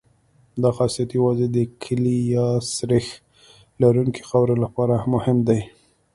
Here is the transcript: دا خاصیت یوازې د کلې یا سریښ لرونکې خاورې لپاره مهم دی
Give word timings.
دا 0.61 0.69
خاصیت 0.77 1.09
یوازې 1.17 1.47
د 1.51 1.57
کلې 1.83 2.17
یا 2.35 2.47
سریښ 2.75 3.07
لرونکې 3.81 4.21
خاورې 4.29 4.55
لپاره 4.63 4.95
مهم 5.13 5.37
دی 5.47 5.61